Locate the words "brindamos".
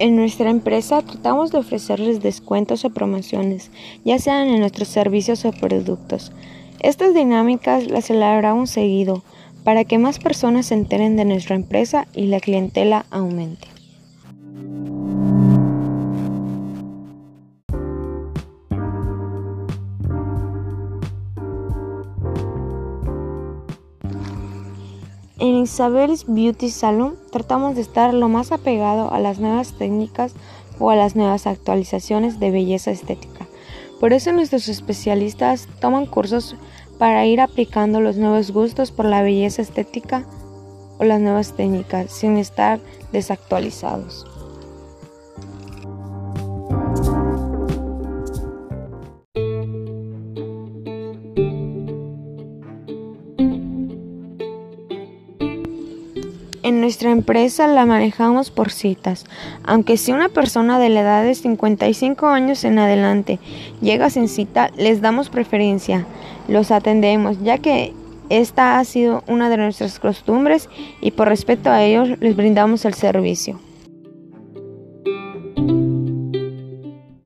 72.36-72.84